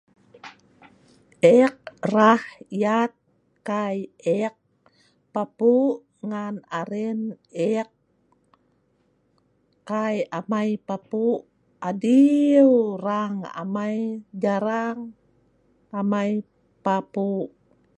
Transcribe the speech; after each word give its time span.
Ek 1.61 1.75
rah 2.13 2.43
yah 2.83 3.09
kai 3.67 3.97
ek 4.41 4.55
papu 5.33 5.75
ngan 6.29 6.55
aren 6.79 7.19
ek, 7.73 7.89
abin 10.39 10.39
amai 10.39 10.69
adiu 11.89 12.67
rang.jarang 13.05 14.99
amai 16.03 16.31
papu 16.85 17.27